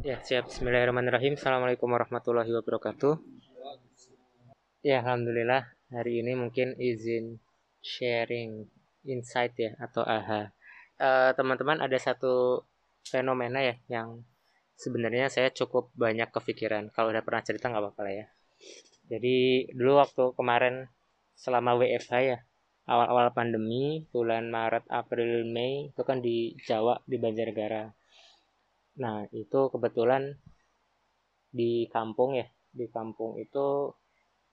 [0.00, 0.48] Ya, siap.
[0.48, 1.36] Bismillahirrahmanirrahim.
[1.36, 3.20] Assalamualaikum warahmatullahi wabarakatuh.
[4.80, 7.36] Ya, alhamdulillah hari ini mungkin izin
[7.84, 8.64] sharing
[9.04, 10.56] insight ya atau aha.
[10.96, 12.64] Eh, teman-teman ada satu
[13.04, 14.24] fenomena ya yang
[14.72, 16.88] sebenarnya saya cukup banyak kepikiran.
[16.96, 18.26] Kalau udah pernah cerita nggak apa-apa lah ya.
[19.12, 20.88] Jadi dulu waktu kemarin
[21.36, 22.40] selama WFH ya,
[22.88, 27.99] awal-awal pandemi bulan Maret, April, Mei itu kan di Jawa di Banjarnegara
[28.98, 30.34] Nah, itu kebetulan
[31.50, 32.46] di kampung ya.
[32.70, 33.94] Di kampung itu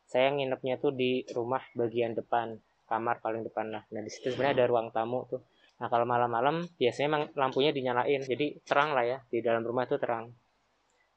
[0.07, 2.57] saya nginepnya tuh di rumah bagian depan,
[2.87, 3.83] kamar paling depan lah.
[3.91, 5.41] Nah, di situ sebenarnya ada ruang tamu tuh.
[5.77, 8.21] Nah, kalau malam-malam biasanya emang lampunya dinyalain.
[8.25, 10.33] Jadi terang lah ya, di dalam rumah tuh terang.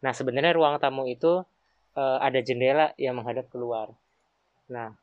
[0.04, 1.44] Nah, sebenarnya ruang tamu itu
[1.96, 3.92] e, ada jendela yang menghadap keluar.
[4.68, 4.96] Nah,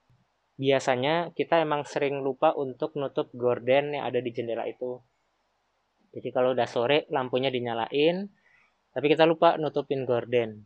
[0.58, 5.02] biasanya kita emang sering lupa untuk nutup gorden yang ada di jendela itu.
[6.18, 8.26] Jadi kalau udah sore lampunya dinyalain,
[8.90, 10.66] tapi kita lupa nutupin gorden.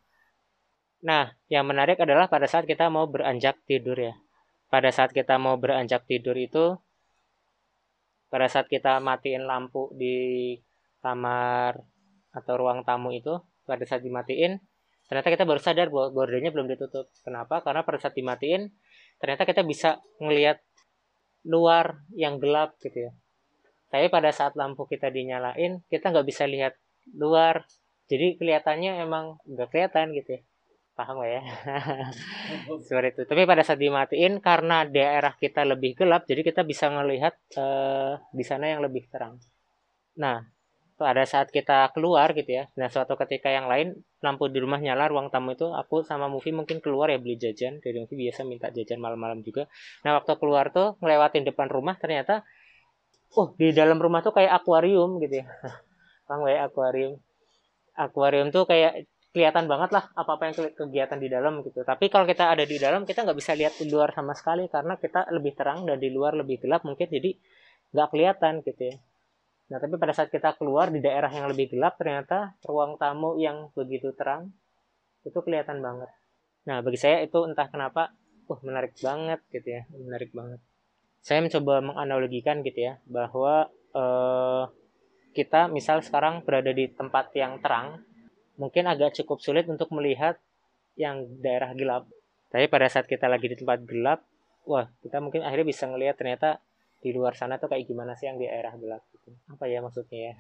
[1.04, 4.16] Nah, yang menarik adalah pada saat kita mau beranjak tidur ya.
[4.72, 6.80] Pada saat kita mau beranjak tidur itu,
[8.32, 10.56] pada saat kita matiin lampu di
[11.04, 11.76] kamar
[12.32, 13.36] atau ruang tamu itu,
[13.68, 14.56] pada saat dimatiin,
[15.12, 17.12] ternyata kita baru sadar bahwa gordennya belum ditutup.
[17.28, 17.60] Kenapa?
[17.60, 18.72] Karena pada saat dimatiin,
[19.20, 20.64] ternyata kita bisa ngelihat
[21.44, 23.12] luar yang gelap gitu ya
[23.92, 26.80] tapi pada saat lampu kita dinyalain kita nggak bisa lihat
[27.12, 27.68] luar.
[28.08, 30.42] Jadi kelihatannya emang nggak kelihatan gitu ya.
[30.96, 31.42] Paham gak ya?
[32.88, 33.24] Seperti itu.
[33.28, 38.44] Tapi pada saat dimatiin karena daerah kita lebih gelap jadi kita bisa melihat uh, di
[38.48, 39.40] sana yang lebih terang.
[40.20, 40.44] Nah
[41.00, 42.70] pada saat kita keluar gitu ya.
[42.80, 46.54] Nah suatu ketika yang lain lampu di rumah nyala ruang tamu itu aku sama Mufi
[46.54, 47.80] mungkin keluar ya beli jajan.
[47.80, 49.68] Dari Mufi biasa minta jajan malam-malam juga.
[50.04, 52.44] Nah waktu keluar tuh ngelewatin depan rumah ternyata
[53.38, 55.46] oh di dalam rumah tuh kayak akuarium gitu ya.
[56.28, 57.20] Bang ya akuarium?
[57.96, 61.84] Akuarium tuh kayak kelihatan banget lah apa apa yang kegiatan di dalam gitu.
[61.88, 65.00] Tapi kalau kita ada di dalam kita nggak bisa lihat di luar sama sekali karena
[65.00, 67.32] kita lebih terang dan di luar lebih gelap mungkin jadi
[67.96, 68.96] nggak kelihatan gitu ya.
[69.72, 73.72] Nah tapi pada saat kita keluar di daerah yang lebih gelap ternyata ruang tamu yang
[73.72, 74.52] begitu terang
[75.24, 76.12] itu kelihatan banget.
[76.68, 78.12] Nah bagi saya itu entah kenapa
[78.52, 80.60] uh menarik banget gitu ya menarik banget
[81.22, 84.64] saya mencoba menganalogikan gitu ya bahwa eh,
[85.32, 88.04] kita misal sekarang berada di tempat yang terang
[88.60, 90.38] mungkin agak cukup sulit untuk melihat
[91.00, 92.10] yang daerah gelap.
[92.52, 94.26] Tapi pada saat kita lagi di tempat gelap
[94.66, 96.62] wah kita mungkin akhirnya bisa ngelihat ternyata
[97.02, 99.34] di luar sana tuh kayak gimana sih yang di daerah gelap gitu.
[99.50, 100.34] Apa ya maksudnya ya?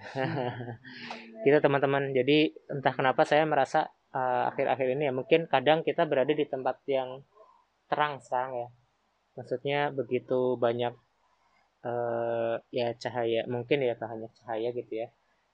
[1.46, 2.14] Gitu teman-teman.
[2.14, 6.46] Jadi entah kenapa saya merasa eh, akhir-akhir uh, ini ya mungkin kadang kita berada di
[6.46, 7.26] tempat yang
[7.90, 8.68] terang sekarang ya
[9.38, 10.94] maksudnya begitu banyak
[11.88, 15.08] uh, ya cahaya mungkin ya hanya cahaya gitu ya.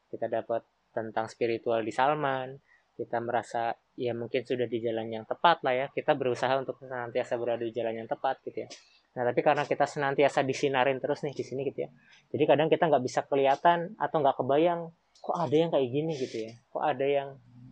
[0.07, 0.63] Kita dapat
[0.95, 2.57] tentang spiritual di Salman
[2.97, 5.85] kita merasa ya mungkin sudah di jalan yang tepat lah ya.
[5.93, 8.69] Kita berusaha untuk senantiasa berada di jalan yang tepat gitu ya.
[9.17, 11.89] Nah tapi karena kita senantiasa disinarin terus nih di sini gitu ya
[12.29, 16.37] jadi kadang kita nggak bisa kelihatan atau nggak kebayang kok ada yang kayak gini gitu
[16.47, 16.51] ya?
[16.71, 17.29] Kok ada yang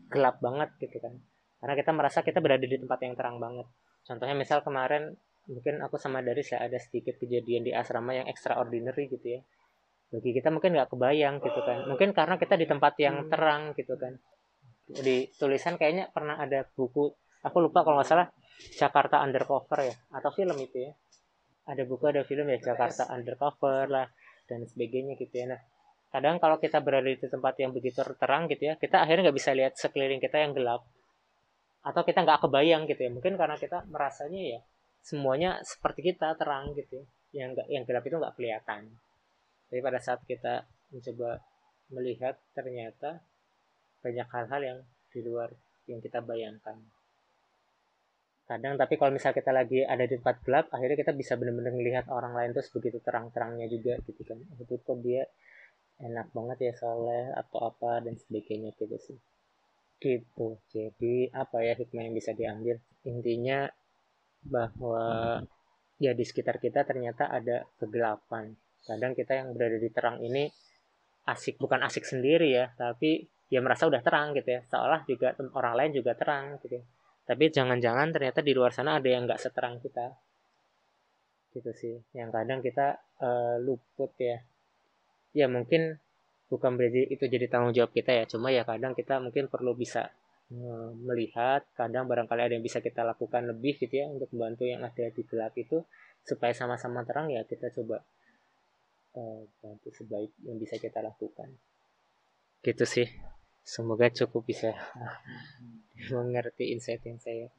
[0.10, 1.14] gelap banget gitu kan?
[1.62, 3.68] Karena kita merasa kita berada di tempat yang terang banget.
[4.06, 9.10] Contohnya misal kemarin mungkin aku sama dari saya ada sedikit kejadian di asrama yang extraordinary
[9.10, 9.42] gitu ya.
[10.10, 11.86] Bagi kita mungkin nggak kebayang gitu kan.
[11.90, 13.30] Mungkin karena kita di tempat yang hmm.
[13.30, 14.14] terang gitu kan.
[14.86, 17.10] Di tulisan kayaknya pernah ada buku
[17.46, 18.28] aku lupa kalau nggak salah
[18.74, 20.92] Jakarta Undercover ya atau film itu ya.
[21.66, 24.08] Ada buku ada film ya Jakarta Undercover lah
[24.50, 25.54] dan sebagainya gitu ya.
[25.54, 25.62] Nah
[26.10, 29.52] kadang kalau kita berada di tempat yang begitu terang gitu ya kita akhirnya nggak bisa
[29.54, 30.86] lihat sekeliling kita yang gelap.
[31.86, 33.12] Atau kita nggak kebayang gitu ya.
[33.14, 34.62] Mungkin karena kita merasanya ya
[35.06, 37.06] semuanya seperti kita terang gitu.
[37.06, 37.06] Ya.
[37.46, 38.82] yang enggak yang gelap itu nggak kelihatan.
[39.70, 41.44] Tapi pada saat kita mencoba
[41.92, 43.22] melihat ternyata
[44.02, 44.80] banyak hal-hal yang
[45.14, 45.52] di luar
[45.86, 46.80] yang kita bayangkan.
[48.46, 52.06] Kadang tapi kalau misal kita lagi ada di tempat gelap akhirnya kita bisa benar-benar melihat
[52.10, 54.40] orang lain terus begitu terang-terangnya juga gitu kan.
[54.58, 55.28] Itu kok dia
[56.02, 59.18] enak banget ya soleh atau apa dan sebagainya gitu sih.
[60.00, 60.48] Gitu.
[60.72, 62.80] Jadi apa ya hikmah yang bisa diambil?
[63.04, 63.68] Intinya
[64.46, 65.42] bahwa
[65.98, 68.54] ya di sekitar kita ternyata ada kegelapan.
[68.86, 70.46] Kadang kita yang berada di terang ini
[71.26, 74.62] asik bukan asik sendiri ya, tapi ya merasa udah terang gitu ya.
[74.70, 76.82] Seolah juga orang lain juga terang gitu.
[76.82, 76.84] Ya.
[77.26, 80.14] Tapi jangan-jangan ternyata di luar sana ada yang nggak seterang kita.
[81.58, 81.96] Gitu sih.
[82.14, 82.88] Yang kadang kita
[83.22, 84.38] uh, luput ya.
[85.34, 85.98] Ya mungkin
[86.46, 88.30] bukan berarti itu jadi tanggung jawab kita ya.
[88.30, 90.14] Cuma ya kadang kita mungkin perlu bisa
[91.02, 95.10] melihat kadang barangkali ada yang bisa kita lakukan lebih gitu ya untuk membantu yang ada
[95.10, 95.82] di gelap itu
[96.22, 98.06] supaya sama-sama terang ya kita coba
[99.18, 101.50] uh, bantu sebaik yang bisa kita lakukan.
[102.62, 103.08] Gitu sih.
[103.66, 104.78] Semoga cukup bisa
[106.14, 107.50] mengerti insight yang saya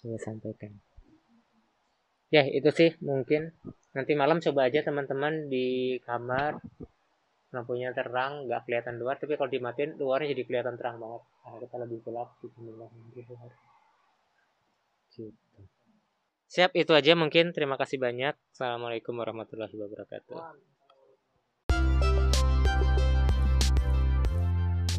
[0.00, 0.72] coba sampaikan.
[2.32, 3.52] Ya itu sih mungkin.
[3.92, 6.58] Nanti malam coba aja teman-teman di kamar
[7.54, 11.22] lampunya terang nggak kelihatan luar tapi kalau dimatiin luarnya jadi kelihatan terang banget.
[11.22, 12.58] Nah, kita lebih gelap gitu.
[16.50, 17.54] Siap itu aja mungkin.
[17.54, 18.34] Terima kasih banyak.
[18.54, 20.38] Assalamualaikum warahmatullahi wabarakatuh.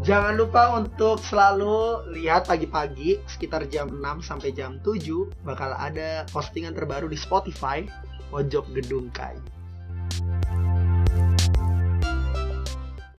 [0.06, 5.02] Jangan lupa untuk selalu lihat pagi-pagi sekitar jam 6 sampai jam 7
[5.42, 7.82] bakal ada postingan terbaru di Spotify
[8.30, 9.34] Pojok Gedung Kai.